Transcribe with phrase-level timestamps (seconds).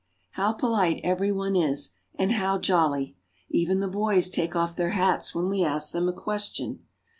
[0.31, 3.15] How polite every one is, and how jolly!
[3.51, 6.87] Even the boys take off their hats when we ask them a question.